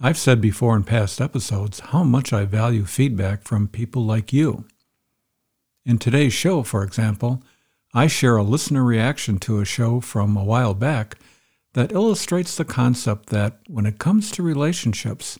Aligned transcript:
I've 0.00 0.18
said 0.18 0.40
before 0.40 0.76
in 0.76 0.84
past 0.84 1.20
episodes 1.20 1.80
how 1.80 2.04
much 2.04 2.32
I 2.32 2.44
value 2.44 2.84
feedback 2.84 3.42
from 3.42 3.66
people 3.66 4.04
like 4.04 4.32
you. 4.32 4.64
In 5.84 5.98
today's 5.98 6.32
show, 6.32 6.62
for 6.62 6.84
example, 6.84 7.42
I 7.92 8.06
share 8.06 8.36
a 8.36 8.44
listener 8.44 8.84
reaction 8.84 9.38
to 9.40 9.58
a 9.58 9.64
show 9.64 10.00
from 10.00 10.36
a 10.36 10.44
while 10.44 10.74
back 10.74 11.16
that 11.72 11.90
illustrates 11.90 12.54
the 12.54 12.64
concept 12.64 13.30
that 13.30 13.58
when 13.66 13.86
it 13.86 13.98
comes 13.98 14.30
to 14.32 14.42
relationships, 14.44 15.36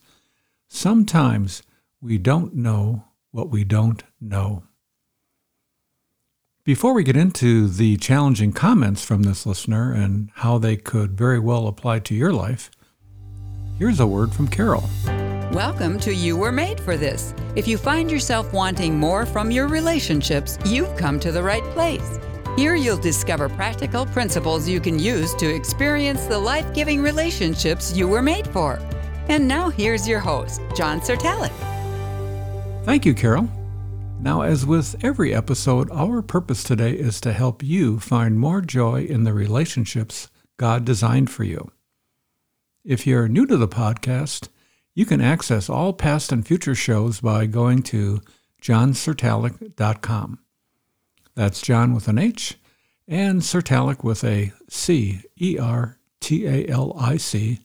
sometimes 0.67 1.63
we 2.01 2.19
don't 2.19 2.57
know 2.57 3.05
what 3.31 3.51
we 3.51 3.63
don't 3.63 4.03
know. 4.21 4.65
Before 6.65 6.95
we 6.95 7.05
get 7.05 7.17
into 7.17 7.69
the 7.69 7.97
challenging 7.97 8.53
comments 8.53 9.05
from 9.05 9.23
this 9.23 9.47
listener 9.47 9.93
and 9.93 10.31
how 10.35 10.59
they 10.59 10.77
could 10.77 11.17
very 11.17 11.39
well 11.39 11.69
apply 11.69 12.01
to 12.01 12.15
your 12.15 12.33
life, 12.33 12.73
Here's 13.79 14.01
a 14.01 14.07
word 14.09 14.33
from 14.33 14.49
Carol. 14.49 14.91
Welcome 15.53 16.01
to 16.01 16.13
You 16.13 16.37
Were 16.37 16.51
Made 16.51 16.81
for 16.81 16.97
This. 16.97 17.33
If 17.55 17.69
you 17.69 17.79
find 17.79 18.11
yourself 18.11 18.53
wanting 18.53 18.99
more 18.99 19.25
from 19.25 19.53
your 19.53 19.69
relationships, 19.69 20.59
you've 20.65 20.97
come 20.97 21.21
to 21.21 21.31
the 21.31 21.45
right 21.45 21.63
place. 21.75 22.19
Here 22.57 22.75
you'll 22.75 22.97
discover 22.97 23.49
practical 23.49 24.05
principles 24.05 24.69
you 24.69 24.81
can 24.81 24.99
use 24.99 25.33
to 25.37 25.47
experience 25.49 26.27
the 26.27 26.41
life 26.41 26.75
giving 26.75 27.01
relationships 27.01 27.97
you 27.97 28.09
were 28.09 28.21
made 28.21 28.49
for. 28.49 28.81
And 29.29 29.47
now 29.47 29.69
here's 29.69 30.09
your 30.09 30.19
host, 30.19 30.61
John 30.77 31.01
Certalic. 31.01 31.53
Thank 32.85 33.07
you, 33.07 33.15
Carol. 33.15 33.49
Now, 34.19 34.41
as 34.41 34.67
with 34.67 34.97
every 35.05 35.33
episode, 35.33 35.89
our 35.93 36.21
purpose 36.21 36.65
today 36.65 36.95
is 36.95 37.21
to 37.21 37.33
help 37.33 37.63
you 37.63 38.01
find 38.01 38.41
more 38.41 38.61
joy 38.61 39.05
in 39.05 39.23
the 39.23 39.33
relationships 39.33 40.29
God 40.57 40.85
designed 40.85 41.31
for 41.31 41.45
you. 41.45 41.71
If 42.85 43.07
you're 43.07 43.29
new 43.29 43.47
to 43.47 43.57
the 43.57 43.69
podcast, 43.69 44.49
you 44.95 45.05
can 45.05 45.21
access 45.21 45.69
all 45.69 45.93
past 45.93 46.33
and 46.33 46.47
future 46.47 46.75
shows 46.75 47.21
by 47.21 47.47
going 47.47 47.83
to 47.85 48.21
johncertalic.com. 48.63 50.39
That's 51.35 51.63
John 51.63 51.95
with 51.95 52.09
an 52.09 52.19
H 52.19 52.59
and 53.07 53.41
Certalic 53.43 54.03
with 54.03 54.25
a 54.25 54.53
C, 54.69 55.23
E 55.41 55.59
R 55.59 55.99
T 56.21 56.47
A 56.47 56.67
L 56.69 56.95
I 56.99 57.17
C 57.17 57.61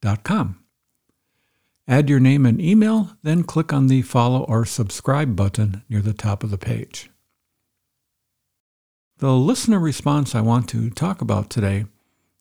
dot 0.00 0.22
com. 0.22 0.62
Add 1.88 2.08
your 2.08 2.20
name 2.20 2.46
and 2.46 2.60
email, 2.60 3.16
then 3.22 3.42
click 3.42 3.72
on 3.72 3.88
the 3.88 4.02
follow 4.02 4.44
or 4.44 4.64
subscribe 4.64 5.34
button 5.34 5.82
near 5.88 6.00
the 6.00 6.12
top 6.12 6.44
of 6.44 6.50
the 6.50 6.58
page. 6.58 7.10
The 9.18 9.32
listener 9.32 9.80
response 9.80 10.34
I 10.34 10.40
want 10.40 10.68
to 10.68 10.88
talk 10.88 11.20
about 11.20 11.50
today 11.50 11.86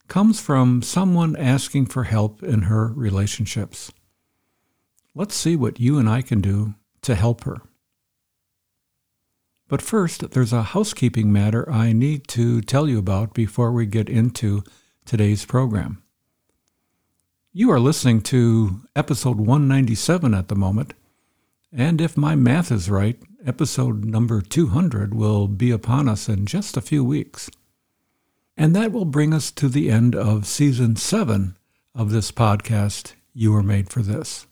comes 0.10 0.42
from 0.42 0.82
someone 0.82 1.36
asking 1.36 1.86
for 1.86 2.04
help 2.04 2.44
in 2.44 2.64
her 2.64 2.88
relationships. 2.88 3.92
Let's 5.16 5.36
see 5.36 5.56
what 5.56 5.80
you 5.80 5.98
and 5.98 6.10
I 6.10 6.22
can 6.22 6.42
do 6.42 6.74
to 7.04 7.16
help 7.16 7.44
her. 7.46 7.58
But 9.68 9.84
first, 9.84 10.32
there's 10.32 10.52
a 10.52 10.64
housekeeping 10.64 11.32
matter 11.32 11.70
I 11.72 11.94
need 11.94 12.28
to 12.30 12.62
tell 12.62 12.90
you 12.90 12.98
about 12.98 13.36
before 13.36 13.72
we 13.72 13.86
get 13.86 14.10
into 14.10 14.64
today's 15.06 15.46
program. 15.46 16.02
You 17.54 17.72
are 17.72 17.80
listening 17.80 18.22
to 18.24 18.82
episode 18.96 19.38
197 19.38 20.34
at 20.34 20.48
the 20.48 20.56
moment, 20.56 20.96
and 21.72 22.02
if 22.02 22.18
my 22.18 22.36
math 22.36 22.72
is 22.72 22.90
right, 22.90 23.20
episode 23.46 24.06
number 24.06 24.42
200 24.42 25.14
will 25.14 25.48
be 25.48 25.70
upon 25.70 26.10
us 26.10 26.28
in 26.28 26.48
just 26.48 26.76
a 26.76 26.82
few 26.82 27.04
weeks. 27.04 27.50
And 28.60 28.76
that 28.76 28.92
will 28.92 29.06
bring 29.06 29.34
us 29.34 29.52
to 29.52 29.70
the 29.70 29.90
end 29.90 30.14
of 30.14 30.46
season 30.46 30.98
seven 30.98 31.56
of 31.96 32.12
this 32.12 32.30
podcast, 32.30 33.14
You 33.34 33.54
Were 33.54 33.64
Made 33.64 33.90
for 33.90 34.02
This. 34.02 34.48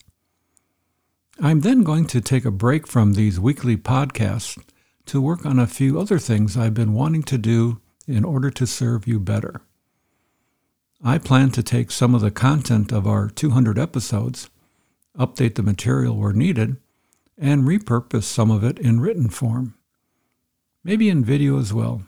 I'm 1.41 1.59
then 1.59 1.83
going 1.83 2.08
to 2.08 2.22
take 2.22 2.45
a 2.45 2.49
break 2.49 2.88
from 2.88 3.14
these 3.14 3.38
weekly 3.38 3.75
podcasts 3.75 4.58
to 5.08 5.19
work 5.19 5.45
on 5.45 5.59
a 5.59 5.67
few 5.67 5.99
other 5.99 6.19
things 6.19 6.55
I've 6.55 6.73
been 6.73 6.94
wanting 6.94 7.23
to 7.23 7.37
do 7.37 7.81
in 8.08 8.23
order 8.23 8.49
to 8.49 8.65
serve 8.65 9.08
you 9.08 9.20
better. 9.20 9.59
I 11.04 11.17
plan 11.17 11.52
to 11.52 11.61
take 11.61 11.92
some 11.92 12.15
of 12.15 12.21
the 12.21 12.31
content 12.31 12.93
of 12.93 13.05
our 13.05 13.30
200 13.30 13.77
episodes, 13.77 14.49
update 15.20 15.55
the 15.55 15.64
material 15.64 16.15
where 16.15 16.31
needed, 16.31 16.77
and 17.37 17.64
repurpose 17.64 18.23
some 18.23 18.52
of 18.52 18.64
it 18.64 18.80
in 18.80 19.02
written 19.02 19.27
form. 19.27 19.76
Maybe 20.81 21.10
in 21.10 21.26
video 21.26 21.60
as 21.60 21.73
well. 21.73 22.04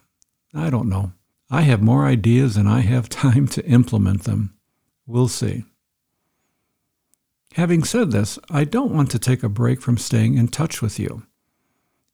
I 0.53 0.69
don't 0.69 0.87
know. 0.87 1.11
I 1.49 1.61
have 1.61 1.81
more 1.81 2.05
ideas 2.05 2.55
than 2.55 2.67
I 2.67 2.81
have 2.81 3.09
time 3.09 3.47
to 3.49 3.65
implement 3.65 4.23
them. 4.23 4.53
We'll 5.07 5.27
see. 5.27 5.65
Having 7.53 7.83
said 7.85 8.11
this, 8.11 8.37
I 8.51 8.63
don't 8.63 8.93
want 8.93 9.09
to 9.11 9.19
take 9.19 9.41
a 9.41 9.49
break 9.49 9.81
from 9.81 9.97
staying 9.97 10.37
in 10.37 10.49
touch 10.49 10.81
with 10.81 10.99
you. 10.99 11.23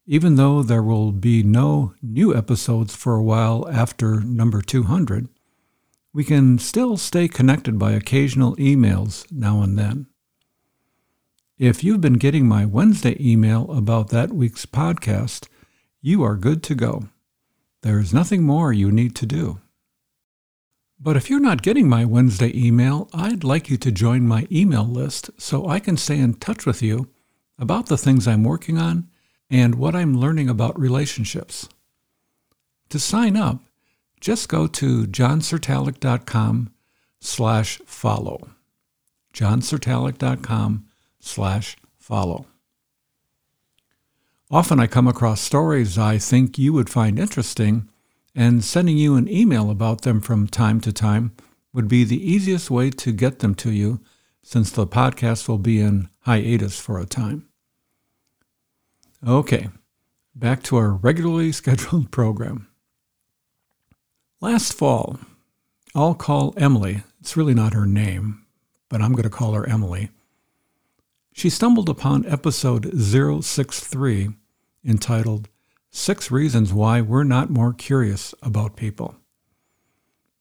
Even 0.06 0.36
though 0.36 0.62
there 0.62 0.82
will 0.82 1.12
be 1.12 1.42
no 1.42 1.94
new 2.00 2.34
episodes 2.34 2.96
for 2.96 3.16
a 3.16 3.22
while 3.22 3.68
after 3.68 4.20
number 4.20 4.62
200, 4.62 5.28
we 6.12 6.24
can 6.24 6.58
still 6.58 6.96
stay 6.96 7.28
connected 7.28 7.78
by 7.78 7.92
occasional 7.92 8.56
emails 8.56 9.30
now 9.30 9.60
and 9.60 9.78
then. 9.78 10.06
If 11.58 11.84
you've 11.84 12.00
been 12.00 12.14
getting 12.14 12.46
my 12.46 12.64
Wednesday 12.64 13.16
email 13.20 13.70
about 13.70 14.08
that 14.08 14.32
week's 14.32 14.64
podcast, 14.64 15.48
you 16.00 16.22
are 16.22 16.36
good 16.36 16.62
to 16.64 16.74
go. 16.74 17.08
There's 17.86 18.12
nothing 18.12 18.42
more 18.42 18.72
you 18.72 18.90
need 18.90 19.14
to 19.14 19.26
do. 19.26 19.60
But 20.98 21.16
if 21.16 21.30
you're 21.30 21.38
not 21.38 21.62
getting 21.62 21.88
my 21.88 22.04
Wednesday 22.04 22.50
email, 22.52 23.08
I'd 23.14 23.44
like 23.44 23.70
you 23.70 23.76
to 23.76 23.92
join 23.92 24.26
my 24.26 24.48
email 24.50 24.84
list 24.84 25.30
so 25.38 25.68
I 25.68 25.78
can 25.78 25.96
stay 25.96 26.18
in 26.18 26.34
touch 26.34 26.66
with 26.66 26.82
you 26.82 27.08
about 27.60 27.86
the 27.86 27.96
things 27.96 28.26
I'm 28.26 28.42
working 28.42 28.76
on 28.76 29.08
and 29.48 29.76
what 29.76 29.94
I'm 29.94 30.18
learning 30.18 30.48
about 30.48 30.76
relationships. 30.76 31.68
To 32.88 32.98
sign 32.98 33.36
up, 33.36 33.60
just 34.20 34.48
go 34.48 34.66
to 34.66 35.06
johncertalic.com 35.06 36.72
slash 37.20 37.80
follow. 37.86 38.50
johncertalic.com 39.32 40.86
slash 41.20 41.76
follow. 41.98 42.46
Often 44.50 44.78
I 44.78 44.86
come 44.86 45.08
across 45.08 45.40
stories 45.40 45.98
I 45.98 46.18
think 46.18 46.56
you 46.56 46.72
would 46.72 46.88
find 46.88 47.18
interesting, 47.18 47.88
and 48.32 48.62
sending 48.62 48.96
you 48.96 49.16
an 49.16 49.28
email 49.28 49.70
about 49.70 50.02
them 50.02 50.20
from 50.20 50.46
time 50.46 50.80
to 50.82 50.92
time 50.92 51.32
would 51.72 51.88
be 51.88 52.04
the 52.04 52.30
easiest 52.30 52.70
way 52.70 52.90
to 52.90 53.12
get 53.12 53.40
them 53.40 53.56
to 53.56 53.72
you 53.72 54.00
since 54.44 54.70
the 54.70 54.86
podcast 54.86 55.48
will 55.48 55.58
be 55.58 55.80
in 55.80 56.08
hiatus 56.20 56.78
for 56.78 57.00
a 57.00 57.06
time. 57.06 57.48
Okay, 59.26 59.68
back 60.32 60.62
to 60.64 60.76
our 60.76 60.92
regularly 60.92 61.50
scheduled 61.60 62.12
program. 62.12 62.68
Last 64.40 64.74
fall, 64.74 65.18
I'll 65.92 66.14
call 66.14 66.54
Emily, 66.56 67.02
it's 67.20 67.36
really 67.36 67.54
not 67.54 67.74
her 67.74 67.86
name, 67.86 68.46
but 68.88 69.02
I'm 69.02 69.12
going 69.12 69.24
to 69.24 69.30
call 69.30 69.54
her 69.54 69.68
Emily 69.68 70.10
she 71.36 71.50
stumbled 71.50 71.90
upon 71.90 72.24
episode 72.24 72.90
063 72.98 74.30
entitled 74.86 75.50
Six 75.90 76.30
Reasons 76.30 76.72
Why 76.72 77.02
We're 77.02 77.24
Not 77.24 77.50
More 77.50 77.74
Curious 77.74 78.34
About 78.42 78.74
People. 78.74 79.16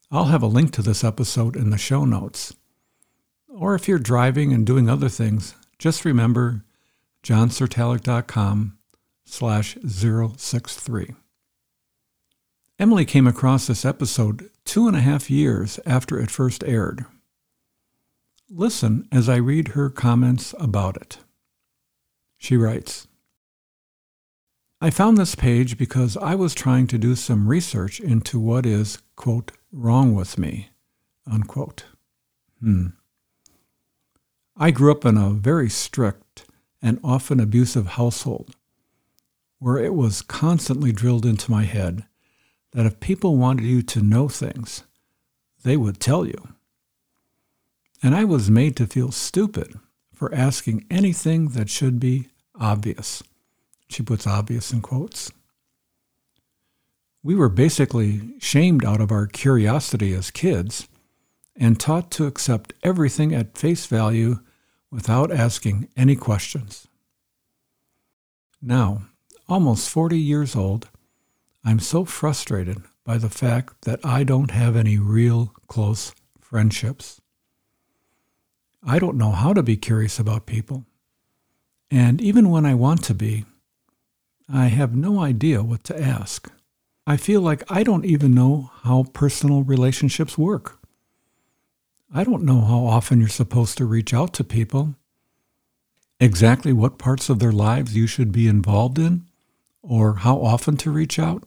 I'll 0.09 0.25
have 0.25 0.41
a 0.41 0.47
link 0.47 0.71
to 0.71 0.81
this 0.81 1.03
episode 1.03 1.57
in 1.57 1.69
the 1.69 1.77
show 1.77 2.05
notes. 2.05 2.55
Or 3.49 3.75
if 3.75 3.89
you're 3.89 3.99
driving 3.99 4.53
and 4.53 4.65
doing 4.65 4.89
other 4.89 5.09
things, 5.09 5.55
just 5.77 6.05
remember 6.05 6.63
johncertalic.com 7.23 8.77
slash 9.25 9.77
063. 9.85 11.13
Emily 12.79 13.03
came 13.03 13.27
across 13.27 13.67
this 13.67 13.83
episode 13.83 14.49
two 14.63 14.87
and 14.87 14.95
a 14.95 15.01
half 15.01 15.29
years 15.29 15.77
after 15.85 16.21
it 16.21 16.31
first 16.31 16.63
aired. 16.63 17.05
Listen 18.49 19.07
as 19.11 19.27
I 19.27 19.37
read 19.37 19.69
her 19.69 19.89
comments 19.89 20.53
about 20.59 20.97
it. 20.97 21.17
She 22.37 22.55
writes 22.55 23.07
I 24.79 24.89
found 24.91 25.17
this 25.17 25.35
page 25.35 25.77
because 25.77 26.15
I 26.17 26.35
was 26.35 26.53
trying 26.53 26.85
to 26.87 26.97
do 26.97 27.15
some 27.15 27.47
research 27.47 27.99
into 27.99 28.39
what 28.39 28.65
is, 28.65 28.99
quote, 29.15 29.51
wrong 29.71 30.13
with 30.13 30.37
me, 30.37 30.69
unquote. 31.25 31.85
Hmm. 32.59 32.87
I 34.55 34.71
grew 34.71 34.91
up 34.91 35.05
in 35.05 35.17
a 35.17 35.31
very 35.31 35.69
strict 35.69 36.45
and 36.81 36.99
often 37.03 37.39
abusive 37.39 37.87
household 37.87 38.55
where 39.57 39.77
it 39.77 39.95
was 39.95 40.21
constantly 40.21 40.91
drilled 40.91 41.25
into 41.25 41.49
my 41.49 41.63
head 41.63 42.05
that 42.73 42.85
if 42.85 42.99
people 42.99 43.37
wanted 43.37 43.65
you 43.65 43.81
to 43.81 44.01
know 44.01 44.27
things, 44.27 44.83
they 45.63 45.77
would 45.77 45.99
tell 45.99 46.27
you. 46.27 46.49
And 48.05 48.13
I 48.13 48.23
was 48.23 48.51
made 48.51 48.75
to 48.75 48.85
feel 48.85 49.11
stupid 49.11 49.79
for 50.13 50.31
asking 50.31 50.85
anything 50.91 51.47
that 51.49 51.71
should 51.71 51.99
be 51.99 52.29
obvious. 52.53 53.23
She 53.89 54.03
puts 54.03 54.27
obvious 54.27 54.71
in 54.71 54.81
quotes. 54.81 55.31
We 57.23 57.33
were 57.33 57.49
basically 57.49 58.35
shamed 58.37 58.85
out 58.85 59.01
of 59.01 59.11
our 59.11 59.25
curiosity 59.25 60.13
as 60.13 60.29
kids 60.29 60.87
and 61.55 61.79
taught 61.79 62.11
to 62.11 62.27
accept 62.27 62.73
everything 62.83 63.33
at 63.33 63.57
face 63.57 63.87
value 63.87 64.37
without 64.91 65.31
asking 65.31 65.89
any 65.97 66.15
questions. 66.15 66.87
Now, 68.61 69.07
almost 69.49 69.89
40 69.89 70.19
years 70.19 70.55
old, 70.55 70.89
I'm 71.63 71.79
so 71.79 72.05
frustrated 72.05 72.83
by 73.03 73.17
the 73.17 73.31
fact 73.31 73.81
that 73.85 74.05
I 74.05 74.23
don't 74.23 74.51
have 74.51 74.75
any 74.75 74.99
real 74.99 75.55
close 75.67 76.13
friendships. 76.39 77.19
I 78.85 78.99
don't 78.99 79.17
know 79.17 79.31
how 79.31 79.53
to 79.53 79.63
be 79.63 79.77
curious 79.77 80.19
about 80.19 80.45
people. 80.45 80.85
And 81.89 82.21
even 82.21 82.49
when 82.49 82.65
I 82.65 82.75
want 82.75 83.03
to 83.05 83.13
be, 83.13 83.45
I 84.47 84.67
have 84.67 84.95
no 84.95 85.19
idea 85.19 85.63
what 85.63 85.83
to 85.85 85.99
ask. 85.99 86.51
I 87.07 87.17
feel 87.17 87.41
like 87.41 87.63
I 87.69 87.83
don't 87.83 88.05
even 88.05 88.33
know 88.33 88.71
how 88.83 89.05
personal 89.13 89.63
relationships 89.63 90.37
work. 90.37 90.79
I 92.13 92.23
don't 92.23 92.43
know 92.43 92.61
how 92.61 92.85
often 92.85 93.19
you're 93.19 93.29
supposed 93.29 93.77
to 93.79 93.85
reach 93.85 94.13
out 94.13 94.33
to 94.35 94.43
people, 94.43 94.95
exactly 96.19 96.71
what 96.71 96.99
parts 96.99 97.29
of 97.29 97.39
their 97.39 97.51
lives 97.51 97.95
you 97.95 98.07
should 98.07 98.31
be 98.31 98.47
involved 98.47 98.99
in, 98.99 99.25
or 99.81 100.17
how 100.17 100.37
often 100.37 100.77
to 100.77 100.91
reach 100.91 101.19
out. 101.19 101.43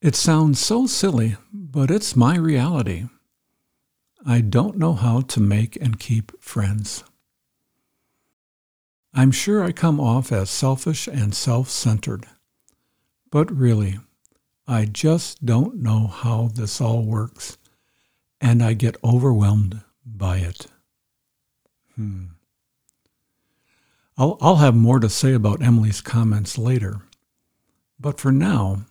It 0.00 0.14
sounds 0.14 0.60
so 0.60 0.86
silly, 0.86 1.36
but 1.52 1.90
it's 1.90 2.16
my 2.16 2.36
reality. 2.36 3.06
I 4.26 4.40
don't 4.42 4.76
know 4.76 4.92
how 4.92 5.22
to 5.22 5.40
make 5.40 5.76
and 5.76 5.98
keep 5.98 6.32
friends. 6.42 7.04
I'm 9.14 9.30
sure 9.30 9.64
I 9.64 9.72
come 9.72 9.98
off 9.98 10.30
as 10.30 10.50
selfish 10.50 11.08
and 11.08 11.34
self 11.34 11.68
centered, 11.68 12.26
but 13.30 13.50
really, 13.50 13.98
I 14.68 14.84
just 14.84 15.44
don't 15.44 15.76
know 15.76 16.06
how 16.06 16.50
this 16.54 16.80
all 16.80 17.02
works, 17.02 17.58
and 18.40 18.62
I 18.62 18.74
get 18.74 18.96
overwhelmed 19.02 19.80
by 20.04 20.38
it. 20.38 20.66
Hmm. 21.96 22.26
I'll, 24.16 24.36
I'll 24.40 24.56
have 24.56 24.76
more 24.76 25.00
to 25.00 25.08
say 25.08 25.32
about 25.32 25.62
Emily's 25.62 26.02
comments 26.02 26.58
later, 26.58 27.00
but 27.98 28.20
for 28.20 28.30
now, 28.30 28.82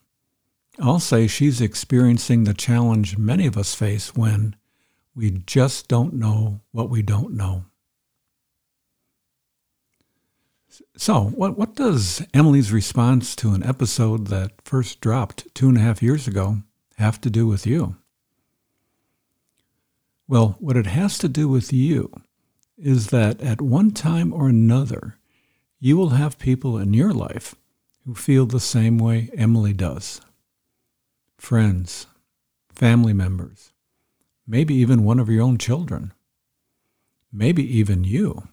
I'll 0.80 1.00
say 1.00 1.28
she's 1.28 1.62
experiencing 1.62 2.44
the 2.44 2.54
challenge 2.54 3.18
many 3.18 3.46
of 3.46 3.58
us 3.58 3.75
face 3.75 4.16
when 4.16 4.56
we 5.16 5.32
just 5.46 5.88
don't 5.88 6.14
know 6.14 6.62
what 6.72 6.90
we 6.90 7.02
don't 7.02 7.34
know. 7.34 7.66
So, 10.96 11.24
what, 11.24 11.58
what 11.58 11.76
does 11.76 12.26
Emily's 12.34 12.72
response 12.72 13.36
to 13.38 13.54
an 13.54 13.64
episode 13.64 14.28
that 14.28 14.52
first 14.64 15.02
dropped 15.02 15.54
two 15.56 15.68
and 15.68 15.78
a 15.78 15.82
half 15.82 16.04
years 16.04 16.28
ago 16.28 16.58
have 16.98 17.20
to 17.22 17.30
do 17.30 17.48
with 17.48 17.66
you? 17.66 17.98
Well, 20.28 20.58
what 20.60 20.78
it 20.78 20.86
has 20.86 21.18
to 21.20 21.28
do 21.28 21.48
with 21.48 21.74
you 21.74 22.12
is 22.78 23.08
that 23.08 23.42
at 23.42 23.62
one 23.62 23.92
time 23.92 24.32
or 24.32 24.48
another, 24.48 25.18
you 25.80 25.98
will 25.98 26.10
have 26.10 26.38
people 26.38 26.78
in 26.78 26.94
your 26.94 27.14
life 27.14 27.56
who 28.06 28.14
feel 28.14 28.46
the 28.46 28.60
same 28.60 28.98
way 28.98 29.30
Emily 29.36 29.74
does 29.74 30.22
friends, 31.38 32.06
family 32.70 33.14
members, 33.14 33.72
maybe 34.50 34.74
even 34.74 35.04
one 35.04 35.19
of 35.19 35.30
your 35.30 35.44
own 35.44 35.60
children, 35.60 36.12
maybe 37.31 37.63
even 37.78 38.04
you. 38.04 38.48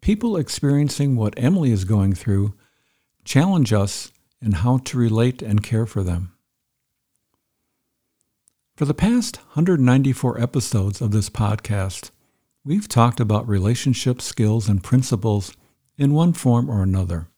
People 0.00 0.38
experiencing 0.38 1.16
what 1.16 1.34
Emily 1.36 1.70
is 1.70 1.84
going 1.84 2.14
through 2.14 2.54
challenge 3.24 3.74
us 3.74 4.10
in 4.40 4.52
how 4.52 4.78
to 4.78 4.96
relate 4.96 5.42
and 5.42 5.62
care 5.62 5.84
for 5.84 6.02
them. 6.02 6.32
For 8.74 8.86
the 8.86 8.94
past 8.94 9.36
194 9.36 10.40
episodes 10.40 11.02
of 11.02 11.10
this 11.10 11.28
podcast, 11.28 12.10
we've 12.64 12.88
talked 12.88 13.20
about 13.20 13.46
relationship 13.46 14.22
skills 14.22 14.66
and 14.66 14.82
principles 14.82 15.54
in 15.98 16.14
one 16.14 16.32
form 16.32 16.70
or 16.70 16.82
another. 16.82 17.28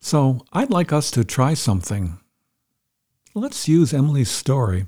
So 0.00 0.44
I'd 0.52 0.70
like 0.70 0.92
us 0.92 1.10
to 1.12 1.24
try 1.24 1.54
something. 1.54 2.20
Let's 3.34 3.68
use 3.68 3.94
Emily's 3.94 4.30
story 4.30 4.86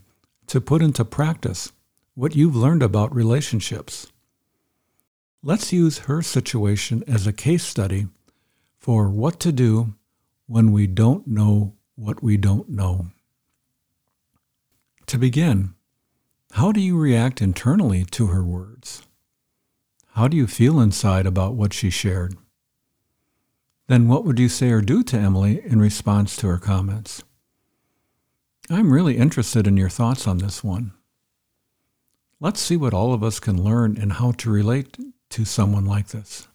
to 0.49 0.61
put 0.61 0.83
into 0.83 1.05
practice 1.05 1.73
what 2.15 2.35
you've 2.35 2.56
learned 2.56 2.83
about 2.83 3.15
relationships. 3.15 4.12
Let's 5.43 5.73
use 5.73 6.00
her 6.00 6.23
situation 6.23 7.05
as 7.06 7.27
a 7.27 7.33
case 7.33 7.65
study 7.65 8.09
for 8.79 9.09
what 9.09 9.41
to 9.41 9.53
do 9.53 9.94
when 10.47 10.73
we 10.73 10.87
don't 10.87 11.27
know 11.27 11.75
what 11.94 12.23
we 12.23 12.37
don't 12.37 12.69
know. 12.69 13.09
To 15.06 15.19
begin, 15.19 15.75
how 16.53 16.73
do 16.73 16.81
you 16.81 16.99
react 16.99 17.41
internally 17.41 18.05
to 18.06 18.29
her 18.29 18.43
words? 18.43 19.03
How 20.15 20.29
do 20.29 20.37
you 20.37 20.47
feel 20.47 20.81
inside 20.81 21.27
about 21.27 21.55
what 21.55 21.73
she 21.73 21.91
shared? 21.91 22.37
then 23.89 24.09
what 24.09 24.25
would 24.25 24.39
you 24.39 24.49
say 24.49 24.71
or 24.71 24.81
do 24.81 25.03
to 25.03 25.19
Emily 25.19 25.61
in 25.67 25.79
response 25.79 26.35
to 26.37 26.47
her 26.47 26.56
comments? 26.56 27.23
I'm 28.72 28.92
really 28.92 29.19
interested 29.19 29.66
in 29.66 29.76
your 29.76 29.90
thoughts 29.90 30.26
on 30.26 30.38
this 30.38 30.64
one. 30.64 30.92
Let's 32.40 32.60
see 32.60 32.76
what 32.76 32.94
all 32.94 33.12
of 33.12 33.22
us 33.22 33.38
can 33.38 33.62
learn 33.62 33.98
and 34.00 34.14
how 34.14 34.32
to 34.32 34.50
relate 34.50 34.96
to 35.30 35.44
someone 35.44 35.84
like 35.84 36.08
this. 36.08 36.48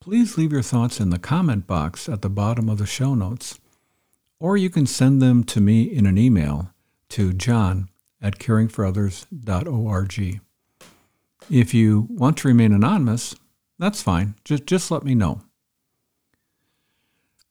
Please 0.00 0.38
leave 0.38 0.50
your 0.50 0.62
thoughts 0.62 1.00
in 1.00 1.10
the 1.10 1.18
comment 1.18 1.66
box 1.66 2.08
at 2.08 2.22
the 2.22 2.30
bottom 2.30 2.68
of 2.68 2.78
the 2.78 2.86
show 2.86 3.14
notes, 3.14 3.60
or 4.40 4.56
you 4.56 4.70
can 4.70 4.86
send 4.86 5.20
them 5.20 5.44
to 5.44 5.60
me 5.60 5.82
in 5.82 6.06
an 6.06 6.16
email 6.16 6.70
to 7.10 7.34
john 7.34 7.90
at 8.20 8.38
caringforothers.org. 8.38 10.40
If 11.50 11.74
you 11.74 12.06
want 12.08 12.38
to 12.38 12.48
remain 12.48 12.72
anonymous, 12.72 13.36
that's 13.78 14.00
fine. 14.00 14.34
Just, 14.44 14.64
just 14.64 14.90
let 14.90 15.04
me 15.04 15.14
know. 15.14 15.42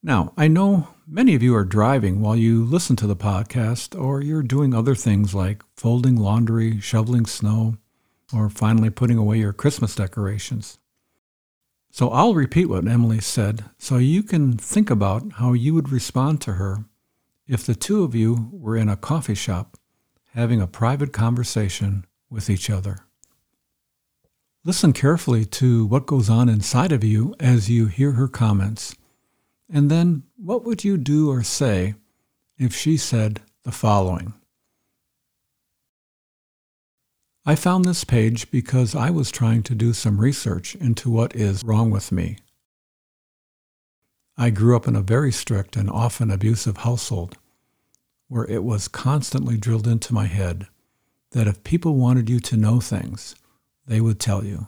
Now, 0.01 0.33
I 0.35 0.47
know 0.47 0.87
many 1.11 1.35
of 1.35 1.43
you 1.43 1.53
are 1.53 1.65
driving 1.65 2.21
while 2.21 2.37
you 2.37 2.63
listen 2.63 2.95
to 2.95 3.05
the 3.05 3.17
podcast, 3.17 3.99
or 3.99 4.21
you're 4.21 4.41
doing 4.41 4.73
other 4.73 4.95
things 4.95 5.35
like 5.35 5.61
folding 5.75 6.15
laundry, 6.15 6.79
shoveling 6.79 7.25
snow, 7.25 7.75
or 8.33 8.49
finally 8.49 8.89
putting 8.89 9.17
away 9.17 9.37
your 9.37 9.51
Christmas 9.51 9.93
decorations. 9.93 10.79
So 11.91 12.09
I'll 12.09 12.33
repeat 12.33 12.67
what 12.67 12.87
Emily 12.87 13.19
said 13.19 13.65
so 13.77 13.97
you 13.97 14.23
can 14.23 14.53
think 14.57 14.89
about 14.89 15.33
how 15.33 15.51
you 15.51 15.73
would 15.73 15.91
respond 15.91 16.39
to 16.41 16.53
her 16.53 16.85
if 17.45 17.65
the 17.65 17.75
two 17.75 18.03
of 18.03 18.15
you 18.15 18.49
were 18.53 18.77
in 18.77 18.87
a 18.87 18.95
coffee 18.95 19.35
shop 19.35 19.75
having 20.33 20.61
a 20.61 20.67
private 20.67 21.11
conversation 21.11 22.05
with 22.29 22.49
each 22.49 22.69
other. 22.69 22.99
Listen 24.63 24.93
carefully 24.93 25.43
to 25.43 25.85
what 25.87 26.05
goes 26.05 26.29
on 26.29 26.47
inside 26.47 26.93
of 26.93 27.03
you 27.03 27.35
as 27.37 27.69
you 27.69 27.87
hear 27.87 28.13
her 28.13 28.29
comments. 28.29 28.95
And 29.73 29.89
then, 29.89 30.23
what 30.35 30.65
would 30.65 30.83
you 30.83 30.97
do 30.97 31.31
or 31.31 31.43
say 31.43 31.95
if 32.57 32.75
she 32.75 32.97
said 32.97 33.41
the 33.63 33.71
following? 33.71 34.33
I 37.45 37.55
found 37.55 37.85
this 37.85 38.03
page 38.03 38.51
because 38.51 38.93
I 38.93 39.09
was 39.09 39.31
trying 39.31 39.63
to 39.63 39.73
do 39.73 39.93
some 39.93 40.19
research 40.19 40.75
into 40.75 41.09
what 41.09 41.35
is 41.35 41.63
wrong 41.63 41.89
with 41.89 42.11
me. 42.11 42.37
I 44.37 44.49
grew 44.49 44.75
up 44.75 44.87
in 44.87 44.95
a 44.95 45.01
very 45.01 45.31
strict 45.31 45.75
and 45.75 45.89
often 45.89 46.29
abusive 46.29 46.77
household 46.77 47.37
where 48.27 48.45
it 48.45 48.63
was 48.63 48.87
constantly 48.87 49.57
drilled 49.57 49.87
into 49.87 50.13
my 50.13 50.25
head 50.25 50.67
that 51.31 51.47
if 51.47 51.63
people 51.63 51.95
wanted 51.95 52.29
you 52.29 52.39
to 52.41 52.57
know 52.57 52.79
things, 52.79 53.35
they 53.87 54.01
would 54.01 54.19
tell 54.19 54.43
you. 54.43 54.67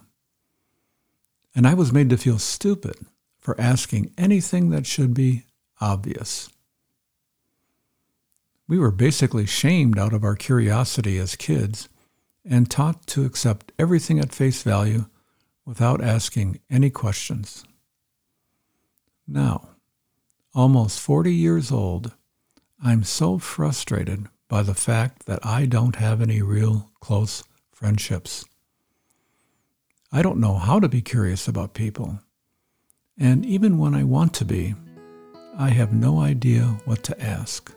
And 1.54 1.66
I 1.66 1.74
was 1.74 1.92
made 1.92 2.10
to 2.10 2.16
feel 2.16 2.38
stupid 2.38 2.96
for 3.44 3.60
asking 3.60 4.10
anything 4.16 4.70
that 4.70 4.86
should 4.86 5.12
be 5.12 5.44
obvious. 5.80 6.48
We 8.66 8.78
were 8.78 8.90
basically 8.90 9.44
shamed 9.44 9.98
out 9.98 10.14
of 10.14 10.24
our 10.24 10.34
curiosity 10.34 11.18
as 11.18 11.36
kids 11.36 11.90
and 12.44 12.70
taught 12.70 13.06
to 13.08 13.26
accept 13.26 13.72
everything 13.78 14.18
at 14.18 14.34
face 14.34 14.62
value 14.62 15.04
without 15.66 16.02
asking 16.02 16.60
any 16.70 16.88
questions. 16.88 17.64
Now, 19.28 19.68
almost 20.54 21.00
40 21.00 21.32
years 21.32 21.70
old, 21.70 22.12
I'm 22.82 23.04
so 23.04 23.38
frustrated 23.38 24.26
by 24.48 24.62
the 24.62 24.74
fact 24.74 25.26
that 25.26 25.44
I 25.44 25.66
don't 25.66 25.96
have 25.96 26.22
any 26.22 26.40
real 26.40 26.90
close 27.00 27.44
friendships. 27.72 28.44
I 30.10 30.22
don't 30.22 30.40
know 30.40 30.54
how 30.54 30.80
to 30.80 30.88
be 30.88 31.02
curious 31.02 31.48
about 31.48 31.74
people. 31.74 32.20
And 33.18 33.46
even 33.46 33.78
when 33.78 33.94
I 33.94 34.02
want 34.02 34.34
to 34.34 34.44
be, 34.44 34.74
I 35.56 35.68
have 35.68 35.92
no 35.92 36.20
idea 36.20 36.62
what 36.84 37.04
to 37.04 37.22
ask. 37.22 37.72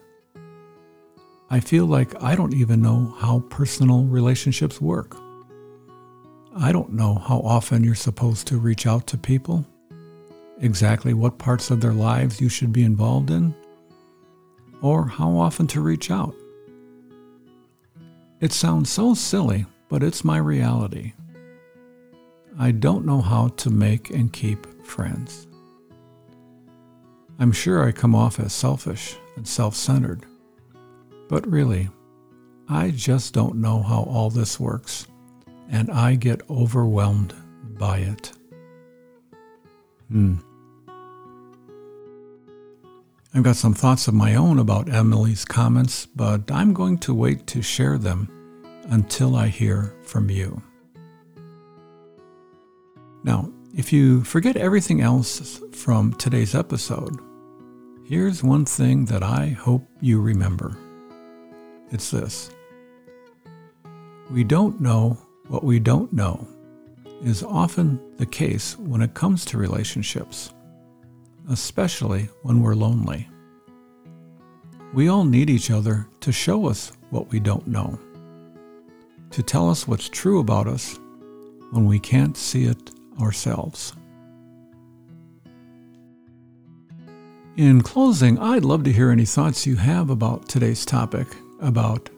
I 1.48 1.60
feel 1.60 1.86
like 1.86 2.20
I 2.22 2.34
don't 2.34 2.54
even 2.54 2.82
know 2.82 3.14
how 3.18 3.44
personal 3.48 4.02
relationships 4.02 4.80
work. 4.80 5.16
I 6.56 6.72
don't 6.72 6.92
know 6.92 7.14
how 7.14 7.38
often 7.38 7.84
you're 7.84 7.94
supposed 7.94 8.48
to 8.48 8.58
reach 8.58 8.86
out 8.86 9.06
to 9.06 9.16
people, 9.16 9.64
exactly 10.60 11.14
what 11.14 11.38
parts 11.38 11.70
of 11.70 11.80
their 11.80 11.92
lives 11.92 12.40
you 12.40 12.48
should 12.48 12.72
be 12.72 12.82
involved 12.82 13.30
in, 13.30 13.54
or 14.82 15.06
how 15.06 15.38
often 15.38 15.68
to 15.68 15.80
reach 15.80 16.10
out. 16.10 16.34
It 18.40 18.52
sounds 18.52 18.90
so 18.90 19.14
silly, 19.14 19.66
but 19.88 20.02
it's 20.02 20.24
my 20.24 20.38
reality. 20.38 21.12
I 22.58 22.72
don't 22.72 23.06
know 23.06 23.20
how 23.20 23.48
to 23.48 23.70
make 23.70 24.10
and 24.10 24.32
keep 24.32 24.66
friends. 24.88 25.46
I'm 27.38 27.52
sure 27.52 27.86
I 27.86 27.92
come 27.92 28.14
off 28.14 28.40
as 28.40 28.52
selfish 28.52 29.16
and 29.36 29.46
self 29.46 29.76
centered, 29.76 30.24
but 31.28 31.46
really, 31.46 31.88
I 32.68 32.90
just 32.90 33.32
don't 33.32 33.56
know 33.56 33.82
how 33.82 34.02
all 34.02 34.30
this 34.30 34.58
works, 34.58 35.06
and 35.70 35.90
I 35.90 36.16
get 36.16 36.48
overwhelmed 36.50 37.34
by 37.78 37.98
it. 37.98 38.32
Hmm. 40.10 40.36
I've 43.34 43.42
got 43.42 43.56
some 43.56 43.74
thoughts 43.74 44.08
of 44.08 44.14
my 44.14 44.34
own 44.34 44.58
about 44.58 44.92
Emily's 44.92 45.44
comments, 45.44 46.06
but 46.06 46.50
I'm 46.50 46.72
going 46.72 46.98
to 46.98 47.14
wait 47.14 47.46
to 47.48 47.62
share 47.62 47.98
them 47.98 48.28
until 48.88 49.36
I 49.36 49.48
hear 49.48 49.94
from 50.02 50.30
you. 50.30 50.62
Now, 53.22 53.52
if 53.78 53.92
you 53.92 54.24
forget 54.24 54.56
everything 54.56 55.00
else 55.00 55.62
from 55.70 56.12
today's 56.14 56.56
episode, 56.56 57.16
here's 58.04 58.42
one 58.42 58.64
thing 58.64 59.04
that 59.04 59.22
I 59.22 59.50
hope 59.50 59.86
you 60.00 60.20
remember. 60.20 60.76
It's 61.92 62.10
this 62.10 62.50
We 64.30 64.42
don't 64.42 64.80
know 64.80 65.16
what 65.46 65.62
we 65.62 65.78
don't 65.78 66.12
know 66.12 66.44
is 67.22 67.44
often 67.44 68.00
the 68.16 68.26
case 68.26 68.76
when 68.76 69.00
it 69.00 69.14
comes 69.14 69.44
to 69.44 69.58
relationships, 69.58 70.52
especially 71.48 72.28
when 72.42 72.60
we're 72.60 72.74
lonely. 72.74 73.28
We 74.92 75.06
all 75.06 75.24
need 75.24 75.50
each 75.50 75.70
other 75.70 76.08
to 76.18 76.32
show 76.32 76.66
us 76.66 76.90
what 77.10 77.30
we 77.30 77.38
don't 77.38 77.68
know, 77.68 77.96
to 79.30 79.40
tell 79.40 79.70
us 79.70 79.86
what's 79.86 80.08
true 80.08 80.40
about 80.40 80.66
us 80.66 80.98
when 81.70 81.86
we 81.86 82.00
can't 82.00 82.36
see 82.36 82.64
it 82.64 82.90
ourselves. 83.20 83.94
In 87.56 87.82
closing, 87.82 88.38
I'd 88.38 88.64
love 88.64 88.84
to 88.84 88.92
hear 88.92 89.10
any 89.10 89.24
thoughts 89.24 89.66
you 89.66 89.76
have 89.76 90.10
about 90.10 90.48
today's 90.48 90.84
topic 90.84 91.26
about 91.60 92.08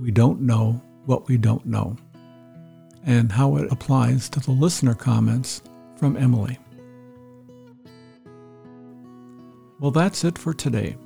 we 0.00 0.10
don't 0.10 0.40
know 0.40 0.82
what 1.06 1.28
we 1.28 1.36
don't 1.36 1.64
know 1.64 1.96
and 3.06 3.30
how 3.30 3.56
it 3.56 3.70
applies 3.70 4.28
to 4.30 4.40
the 4.40 4.50
listener 4.50 4.94
comments 4.94 5.62
from 5.96 6.16
Emily. 6.16 6.58
Well, 9.78 9.90
that's 9.90 10.24
it 10.24 10.36
for 10.36 10.52
today. 10.52 10.96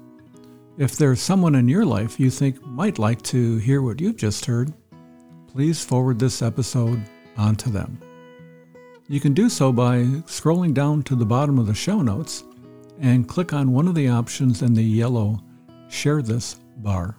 If 0.79 0.97
there's 0.97 1.21
someone 1.21 1.55
in 1.55 1.69
your 1.69 1.85
life 1.85 2.19
you 2.19 2.31
think 2.31 2.65
might 2.65 2.99
like 2.99 3.23
to 3.23 3.59
hear 3.59 3.83
what 3.83 4.01
you've 4.01 4.17
just 4.17 4.47
heard, 4.47 4.73
please 5.47 5.85
forward 5.85 6.19
this 6.19 6.43
episode 6.43 7.01
on 7.37 7.55
to 7.57 7.71
them. 7.71 8.01
You 9.07 9.21
can 9.21 9.35
do 9.35 9.51
so 9.51 9.71
by 9.71 9.99
scrolling 10.27 10.73
down 10.73 11.03
to 11.05 11.15
the 11.15 11.27
bottom 11.27 11.59
of 11.59 11.67
the 11.67 11.75
show 11.75 12.01
notes 12.01 12.45
and 13.01 13.29
click 13.29 13.53
on 13.53 13.73
one 13.73 13.87
of 13.87 13.95
the 13.95 14.09
options 14.09 14.63
in 14.63 14.73
the 14.73 14.83
yellow 14.83 15.41
Share 15.89 16.23
This 16.23 16.57
bar. 16.79 17.19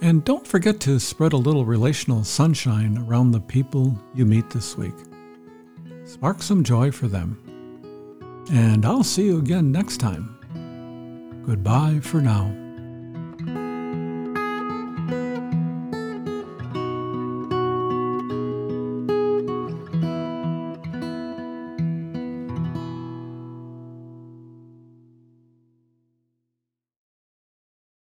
And 0.00 0.24
don't 0.24 0.46
forget 0.46 0.80
to 0.80 0.98
spread 0.98 1.32
a 1.32 1.38
little 1.38 1.64
relational 1.64 2.24
sunshine 2.24 2.98
around 3.06 3.32
the 3.32 3.40
people 3.40 3.98
you 4.14 4.24
meet 4.24 4.48
this 4.50 4.76
week. 4.76 4.94
Spark 6.04 6.42
some 6.42 6.64
joy 6.64 6.90
for 6.90 7.08
them. 7.08 7.42
And 8.52 8.86
I'll 8.86 9.04
see 9.04 9.26
you 9.26 9.38
again 9.38 9.70
next 9.70 9.98
time. 9.98 11.42
Goodbye 11.44 12.00
for 12.02 12.20
now. 12.20 12.65